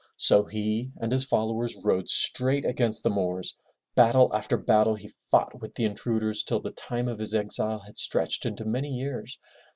So 0.17 0.45
he 0.45 0.91
and 0.99 1.11
his 1.11 1.25
followers 1.25 1.75
rode 1.83 2.09
straight 2.09 2.65
against 2.65 3.03
the 3.03 3.11
Moors. 3.11 3.53
Battle 3.93 4.33
after 4.33 4.57
battle 4.57 4.95
he 4.95 5.09
fought 5.29 5.61
with 5.61 5.75
the 5.75 5.85
intruders 5.85 6.41
till 6.41 6.59
the 6.59 6.71
time 6.71 7.07
of 7.07 7.19
his 7.19 7.35
exile 7.35 7.77
had 7.81 7.97
stretched 7.97 8.43
into 8.47 8.65
many 8.65 8.89
years. 8.89 9.37